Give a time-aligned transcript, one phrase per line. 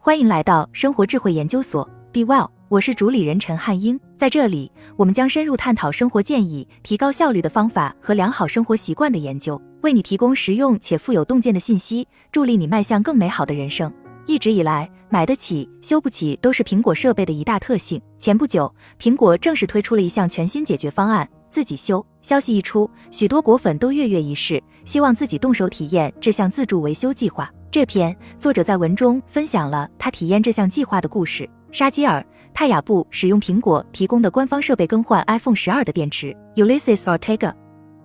[0.00, 3.98] 欢迎来到生活智慧研究所，Be Well，我是主理人陈汉英。
[4.16, 13.92] 在这里，我们将深入探讨生活建议、提高效率的方法和良好生活习惯的研究，为你提供实用且富有洞见的信息，助力你迈向更美好的人生。
[14.24, 18.00] 一直以来，买得起、修不起都是苹果设备的一大特性。
[18.18, 22.04] 前不久，苹果正式推出了一项全新解决方案——自己修。
[22.22, 27.50] 消息一出，许多果粉都跃跃欲试，希望自己动手体验这项自助维修计划。
[27.70, 31.48] 这篇作者在文中分享了他体验这项计划的故事。
[31.70, 32.18] 沙基尔·
[32.54, 36.34] 泰雅布使用苹果提供的官方设备更换 iPhone 十二的电池。
[36.56, 37.52] Ulysses Ortega，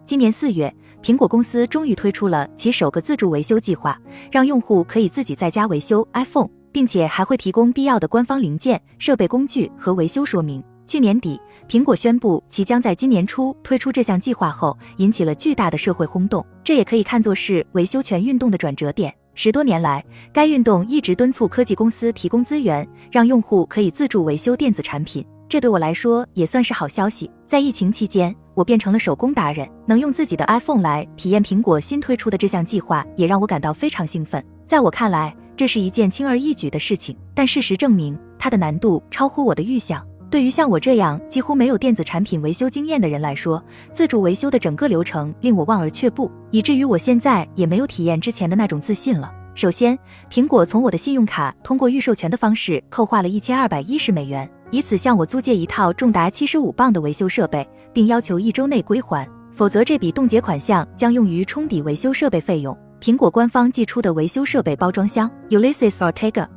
[0.06, 3.98] 今年四月，苹果公司终于推出了其首个自助维修计划，
[4.30, 10.62] 让用户可以自己在家维修 iPhone，并且还会提供必要的官方零件、设备工具和维修说明。
[10.86, 11.40] 去年底，
[11.70, 16.46] 苹果宣布其将在今年初推出这项计划后，引起了巨大的社会轰动。
[16.66, 19.16] 这也可以看作是维修权运动的转折点。
[19.36, 25.26] 十多年来，该运动一直敦促科技公司提供资源，让用户可以自助维修电子产品。
[25.50, 27.30] 这对我来说也算是好消息。
[27.48, 34.44] 在疫情期间，我变成了手工达人，能用自己的 iPhone 来体验苹果新推出的这项计划，也让我感到非常兴奋。
[34.68, 40.06] 在我看来，这是一件轻而易举的事情，但事实证明，它的难度超乎我的预想。
[40.34, 49.32] 对于像我这样几乎没有电子产品维修经验的人来说，自助维修的整个流程令我望而却步，以至于我现在也没有体验之前的那种自信了。
[49.54, 49.96] 首先，
[50.32, 62.76] 苹果从我的信用卡通过预授权的方式扣划了一千二百一十美元，以此向我租借一套重达七十五磅的维修设备，并要求一周内归还，否则这笔冻结款项将用于冲抵维修设备费用。
[63.00, 66.48] 苹果官方寄出的维修设备包装箱，Ulysses Ortega。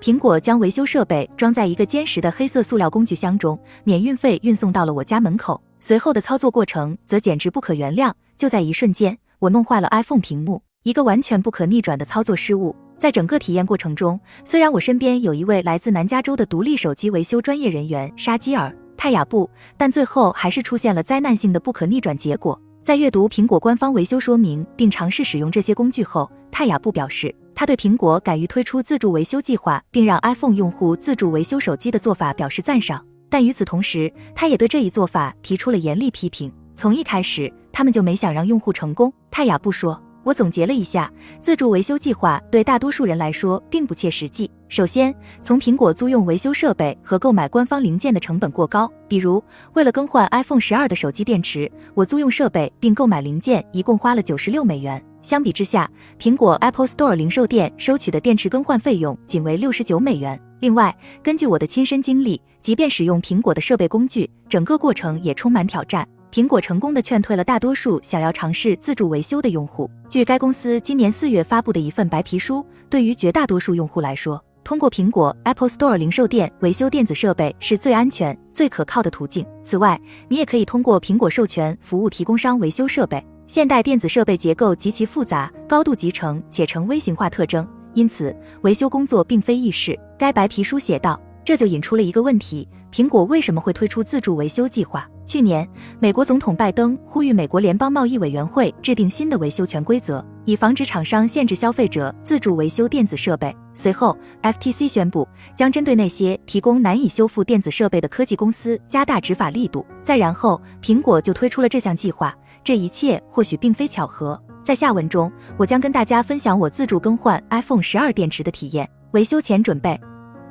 [0.00, 5.60] 苹果将维修设备装在一个坚实的黑色塑料工具箱中，免运费运送到了我家门口。
[5.80, 12.76] 随后的操作过程则简直不可原谅，就在一瞬间，我弄坏了 iPhone 屏幕，一个完全不可逆转的操作失误。
[12.96, 22.60] 在整个体验过程中，虽然我身边有一位来自南加州的独立手机维修专业人员沙基尔·泰雅布，但最后还是出现了灾难性的不可逆转结果。
[22.82, 27.34] 在阅读苹果官方维修说明并尝试使用这些工具后，泰雅布表示。
[27.58, 36.52] 他对苹果敢于推出自助维修计划，并让 iPhone 用户自助维修手机的做法表示赞赏，但与此同时，他也对这一做法提出了严厉批评。
[36.76, 39.12] 从一开始，他们就没想让用户成功。
[39.28, 44.48] 泰雅布说：“我总结了一下，自助维修计划对大多数人来说并不切实际。
[44.68, 49.42] 首先，从苹果租用维修设备和购买官方零件的成本过高，比如
[49.72, 60.40] 为了更换 iPhone 十二的手机电池，我租用设备并购买零件一共花了九十六美元。”相比之下，苹果 Apple Store 零售店收取的电池更换费用仅为六十九美元。
[60.60, 66.08] 另外，根据我的亲身经历，即便使用苹果的设备工具，整个过程也充满挑战。
[66.32, 69.90] 苹果成功的劝退了大多数想要尝试自助维修的用户。
[70.08, 79.46] 据该公司今年四月发布的一份白皮书，对于绝大多数用户来说，通过苹果 Apple Store 零售店维修电子设备是最安全、最可靠的途径。
[79.64, 79.98] 此外，
[80.28, 83.24] 你也可以通过苹果授权服务提供商维修设备。
[83.48, 89.98] 现代电子设备结构极其复杂，高度集成且呈微型化特征，因此维修工作并非易事。
[90.18, 95.08] 该白皮书写道，这就引出了一个问题：苹果为什么会推出自助维修计划？
[95.24, 95.66] 去年，
[95.98, 103.54] 美国总统拜登呼吁美国联邦贸易委员会制定新的维修权规则，以防止厂商限制消费者自助维修电子设备。
[103.72, 105.26] 随后，FTC 宣布
[105.56, 109.86] 将针对那些提供难以修复电子设备的科技公司加大执法力度。
[110.02, 112.34] 再然后，苹果就推出了这项计划。
[112.62, 114.40] 这一切或许并非巧合。
[114.62, 118.88] 在下文中，我将跟大家分享我自助更换 iPhone 十二电池的体验。
[119.12, 119.98] 维修前准备。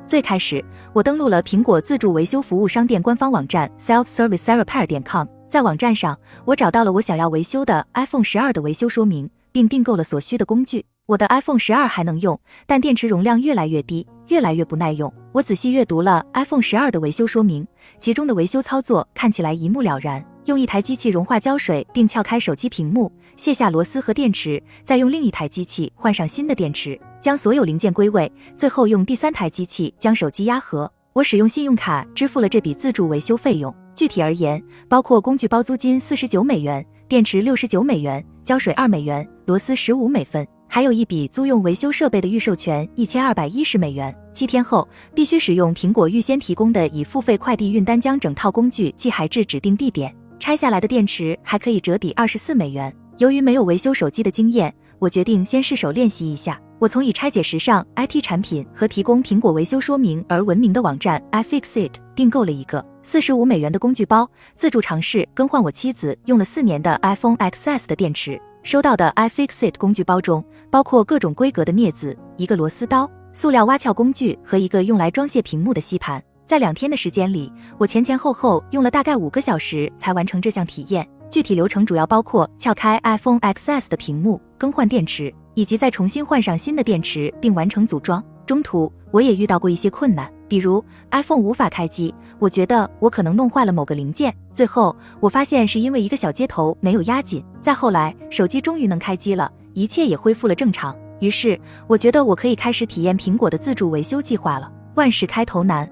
[0.06, 5.26] 最开始，我登录了苹果自助维修服务商店官方网站 selfservicerepair.com。
[5.48, 10.84] 在网站上，我找到了我想要维修的 iPhone 十二的维修说明，并订购了所需的工具。
[11.06, 15.12] 我的 iPhone 十二还能用，但电池容量越来越低，越来越不耐用。
[15.32, 17.66] 我仔细阅读了 iPhone 十二的维修说明，
[17.98, 20.22] 其中的维修操作看起来一目了然。
[20.48, 30.90] 用一台机器融化胶水，并撬开手机屏幕，卸下螺丝和电池，再用另一台机器换上新的电池，将所有零件归位，最后用第三台机器将手机压合。
[31.12, 33.74] 我使用信用卡支付了这笔自助维修费用。
[33.94, 44.16] 具体而言，包括工具包租金四十九美元、电池六十九美元、胶水二美元、螺丝十五美分，还有一笔租用维修设备的预授权一千二百一十美元。
[44.32, 50.14] 七天后，必须使用苹果预先提供的已付费快递运单，将整套工具寄还至指定地点。
[50.38, 52.94] 拆下来的电池还可以折抵二十四美元。
[53.18, 56.60] 由于没有维修手机的经验，我决定先试手练习一下。
[56.78, 68.40] 我从以拆解时尚 IT 产品和提供苹果维修说明而闻名的网站 iFixit 订购了一个四十五美元的工具包，自助尝试更换我妻子用了四年的 iPhone XS 的电池。
[68.62, 73.10] 收到的 iFixit 工具包中包括各种规格的镊子、一个螺丝刀。
[73.32, 76.20] 塑料挖撬工具和一个用来装卸屏幕的吸盘。
[76.48, 81.06] 在两天的时间里，我前前后后用了大概五个小时才完成这项体验。
[81.28, 88.24] 具体流程主要包括撬开 iPhone XS 的屏幕、更换电池，以及再重新换上新的电池并完成组装。
[88.46, 94.34] 中途我也遇到过一些困难，比如 iPhone 无法开机，我觉得我可能弄坏了某个零件。
[94.54, 97.44] 最后我发现是因为一个小接头没有压紧。
[97.60, 100.96] 再后来，手机终于能开机了，一切也恢复了正常。
[101.20, 104.72] 于是我觉得我可以开始体验苹果的自助维修计划了。
[104.94, 105.86] 万事开头难。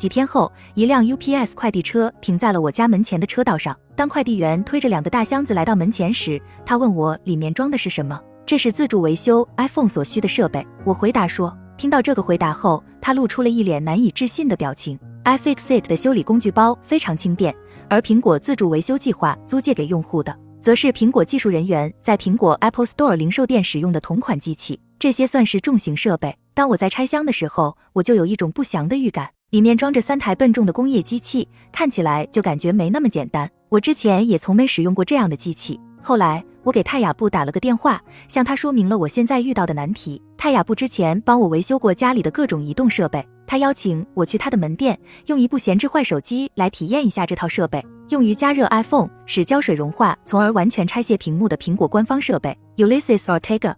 [0.00, 3.78] 几天后，一辆 UPS 快递车停在了我家门前的车道上。
[3.94, 8.18] 当快递员推着两个大箱子来到门前时，他问我里面装的是什么。
[8.46, 10.66] 这是自助维修 iPhone 所需的设备。
[10.86, 11.54] 我回答说。
[11.76, 14.98] 听到这个回答后，他露出了一脸难以置信的表情。
[15.24, 17.54] iFixit 的修理工具包非常轻便，
[17.90, 24.80] 而苹果自助维修计划租借给用户的，则是苹果技术人员在苹果 Apple Store 零售店使用的同款机器。
[24.98, 26.34] 这些算是重型设备。
[26.54, 29.28] 当我在拆箱的时候，我就有一种不祥的预感。
[29.50, 33.50] 里面装着三台笨重的工业机器，看起来就感觉没那么简单。
[33.68, 35.78] 我之前也从没使用过这样的机器。
[36.02, 36.44] 后来。
[36.62, 40.20] 我给泰雅布打了个电话，向他说明了我现在遇到的难题。
[40.36, 53.74] 泰雅布之前帮我维修过家里的各种移动设备，他邀请我去他的门店，用一部闲置坏手机来体验一下这套设备，用于加热 iPhone，使胶水融化，从而完全拆卸屏幕的苹果官方设备 Ulysses Ortega。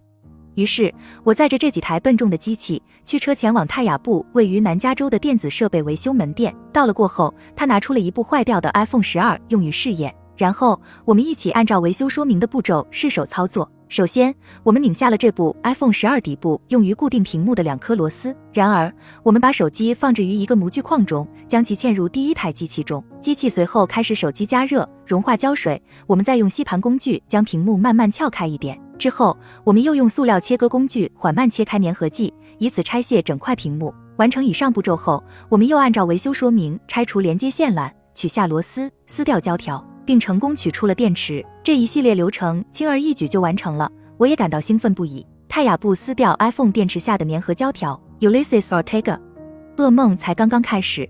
[0.55, 6.53] 于是，我载着这几台笨重的机器，驱车前往泰雅布位于南加州的电子设备维修门店。
[6.71, 10.13] 到了过后，他拿出了一部坏掉的 iPhone 十二，用于试验。
[10.35, 13.71] 然后我们一起按照维修说明的步骤试手操作。
[13.93, 18.35] 首先，我们拧下了这部 iPhone 十二底部用于固定屏幕的两颗螺丝。
[18.51, 18.91] 然而，
[19.21, 23.03] 我们把手机放置于一个模具框中，将其嵌入第一台机器中。
[23.21, 25.79] 机器随后开始手机加热、融化胶水。
[26.07, 28.81] 我们再用吸盘工具将屏幕慢慢撬开一点。
[28.97, 33.93] 之后，我们又用塑料切割工具缓慢切开粘合剂，以此拆卸整块屏幕。
[34.17, 39.85] 完成以上步骤后，我们又按照维修说明拆除连接线缆，取下螺丝，撕掉胶条。
[40.05, 45.25] 并成功取出了电池，这一系列流程轻而易举就完成了，我也感到兴奋不已。
[45.47, 49.19] 泰雅布撕掉 iPhone 电池下的粘合胶条，Ulysses Ortega，
[49.77, 51.07] 噩梦才刚刚开始。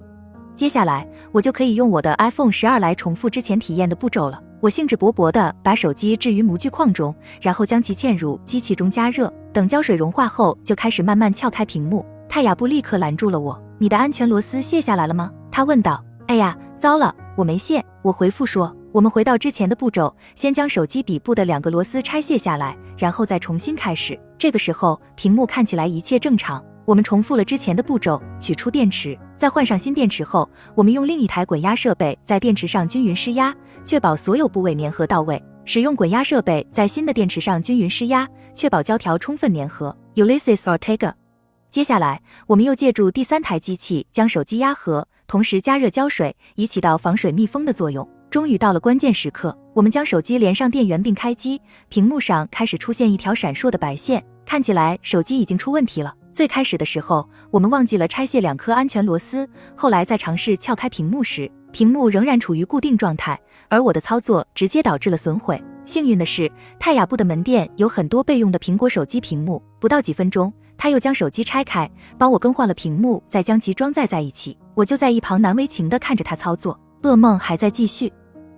[0.56, 4.42] 接下来我就可以用我的 iPhone 十二来重复之前体验的步骤了。
[4.60, 12.06] 我兴致勃勃地把手机置于模具框中，然后将其嵌入机器中加热，等胶水融化后，就开始慢慢撬开屏幕。
[12.30, 16.04] 泰雅布立刻拦住了我：“你的安全螺丝卸下来了吗？”他问道。
[16.28, 18.74] “哎呀，糟了，我没卸。”我回复说。
[18.94, 24.18] 我们回到之前的步骤，先将手机底部的两个螺丝拆卸下来，然后再重新开始。
[24.38, 26.64] 这个时候，屏幕看起来一切正常。
[26.86, 33.52] 我们重复了之前的步骤，取出电池，在换上新电池后，我们用另一台滚压设备在电池上均匀施压，
[33.84, 35.44] 确保所有部位粘合到位。
[35.66, 39.98] 使用滚压设备在新的电池上均匀施压，确保胶条充分粘合。
[40.14, 41.14] Ulysses Ortega。
[41.72, 48.08] 接下来，我们又借助第三台机器将手机压合，同时加热胶水，以起到防水密封的作用。
[48.34, 56.12] 终于到了关键时刻，我们将手机连上电源并开机，屏幕上开始出现一条闪烁的白线，看起来手机已经出问题了。
[56.34, 63.40] 最开始的时候，我们忘记了拆卸两颗安全螺丝，后来在尝试撬开屏幕时，屏幕仍然处于固定状态，
[63.70, 65.64] 而我的操作直接导致了损毁。
[65.86, 74.58] 幸运的是，泰雅布的门店有很多备用的苹果手机屏幕，不到几分钟，他又将手机拆开，帮我更换了屏幕，再将其装载在一起。
[74.74, 78.12] 我就在一旁难为情地看着他操作，噩梦还在继续。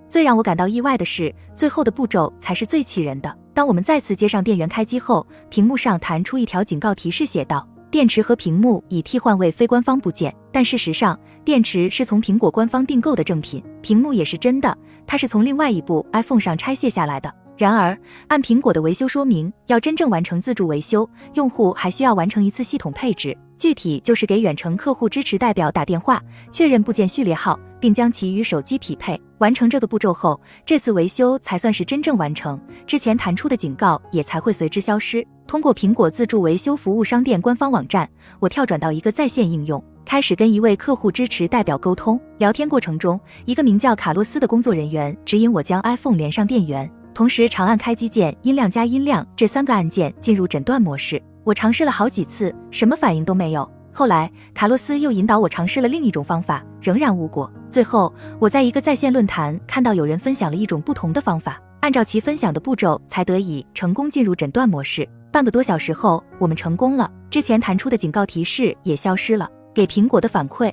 [0.10, 3.38] 最让我感到意外的是，最后的步骤才是最气人的。
[3.54, 17.34] 当我们再次接上电源开机后，屏幕上弹出一条警告提示，写道：“电池和屏幕已替换为非官方部件。”但事实上，电池是从苹果官方订购的正品，屏幕也是真的，它是从另外一部 iPhone 上拆卸下来的。
[17.58, 17.98] 然而，
[18.28, 26.22] 按苹果的维修说明，要真正完成自助维修，用户还需要完成一次系统配置，具体就是给远程客户支持代表打电话，
[26.52, 29.18] 确认部件序列号，并将其与手机匹配。
[29.40, 35.26] 完成这个步骤后，这次维修才算是真正完成，之前弹出的警告也才会随之消失。
[35.46, 42.20] 通过苹果自助维修服务商店官方网站，我跳转到一个在线应用，开始跟一位客户支持代表沟通。
[42.38, 46.90] 聊天过程中，一个名叫卡洛斯的工作人员指引我将 iPhone 连上电源。
[47.14, 51.22] 同时，长按开机键、音量加音量这三个按键进入诊断模式。
[51.44, 53.70] 我尝试了好几次，什么反应都没有。
[53.98, 57.50] 后来，卡洛斯又引导我尝试了另一种方法，仍然无果。
[57.70, 65.08] 最后，我在一个在线论坛看到有人分享了一种不同的方法，按照其分享的步骤，才得以成功进入诊断模式。
[65.32, 69.50] 半个多小时后，我们成功了，之前弹出的警告提示也消失了。
[69.74, 70.70] 给苹果的反馈。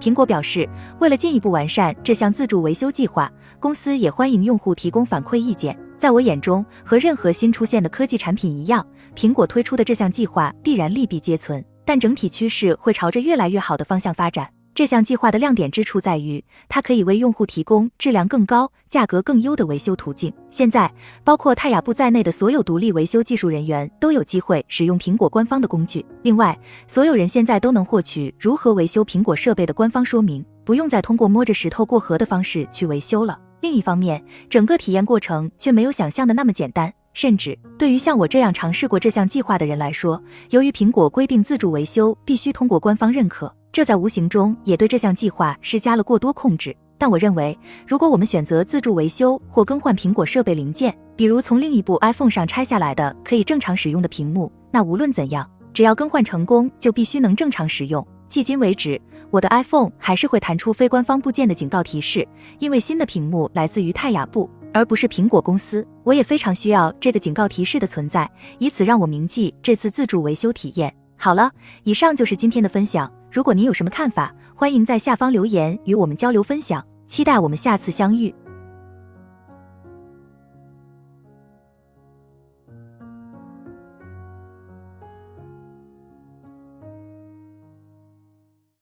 [0.00, 0.66] 苹果表示，
[1.00, 3.30] 为了进一步完善这项自助维修计划，
[3.60, 5.78] 公司也欢迎用户提供反馈意见。
[5.98, 11.62] 在我眼中，和任何新出现的科技产品一样，苹果推出的这项计划必然利弊皆存。
[11.84, 14.48] 但整体趋势会朝着越来越好的方向发展。
[14.74, 20.32] 这项计划的亮点之处在于，它可以为用户提供质量更高、价格更优的维修途径。
[20.50, 26.04] 现在，包括泰雅布在内的所有独立维修技术人员都有机会使用苹果官方的工具。
[26.22, 33.38] 另外，所有人现在都能获取如何维修苹果设备的官方说明，不用再通过摸着石头过河的方式去维修了。
[33.60, 43.52] 另一方面，整个体验过程却没有想象的那么简单，甚至对于像我这样尝试过这项计划的人来说，由于苹果规定自助维修必须通过官方认可。
[43.72, 46.76] 这在无形中也对这项计划施加了过多控制。
[46.96, 58.06] 但我认为，如果我们选择自助维修或更换苹果设备零件，比如从另一部 iPhone 上拆下来的可以正常使用的屏幕，那无论怎样，只要更换成功，就必须能正常使用。
[58.30, 62.26] 迄今为止，我的 iPhone 还是会弹出非官方部件的警告提示，
[62.58, 65.86] 因为新的屏幕来自于泰雅布，而不是苹果公司。
[66.02, 70.94] 我也非常需要这个警告提示的存在，以此让我铭记这次自助维修体验。
[71.16, 71.50] 好了，
[71.84, 73.10] 以上就是今天的分享。
[73.32, 76.84] 如果您有什么看法，欢迎在下方留言与我们交流分享。
[77.06, 78.34] 期待我们下次相遇。